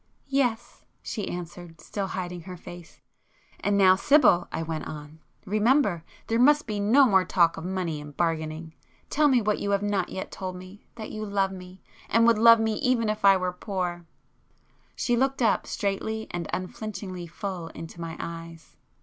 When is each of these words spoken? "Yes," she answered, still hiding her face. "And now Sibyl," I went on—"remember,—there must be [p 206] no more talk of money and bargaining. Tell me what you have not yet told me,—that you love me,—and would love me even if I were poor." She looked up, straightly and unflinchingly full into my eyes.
"Yes," 0.31 0.83
she 1.03 1.27
answered, 1.27 1.79
still 1.79 2.07
hiding 2.07 2.41
her 2.41 2.57
face. 2.57 3.01
"And 3.59 3.77
now 3.77 3.95
Sibyl," 3.95 4.47
I 4.51 4.63
went 4.63 4.87
on—"remember,—there 4.87 6.39
must 6.39 6.65
be 6.65 6.73
[p 6.79 6.79
206] 6.79 6.93
no 6.95 7.05
more 7.07 7.23
talk 7.23 7.55
of 7.55 7.63
money 7.65 8.01
and 8.01 8.17
bargaining. 8.17 8.73
Tell 9.11 9.27
me 9.27 9.43
what 9.43 9.59
you 9.59 9.69
have 9.69 9.83
not 9.83 10.09
yet 10.09 10.31
told 10.31 10.55
me,—that 10.55 11.11
you 11.11 11.23
love 11.23 11.51
me,—and 11.51 12.25
would 12.25 12.39
love 12.39 12.59
me 12.59 12.77
even 12.77 13.09
if 13.09 13.23
I 13.23 13.37
were 13.37 13.53
poor." 13.53 14.07
She 14.95 15.15
looked 15.15 15.43
up, 15.43 15.67
straightly 15.67 16.25
and 16.31 16.47
unflinchingly 16.51 17.27
full 17.27 17.67
into 17.67 18.01
my 18.01 18.17
eyes. 18.19 18.75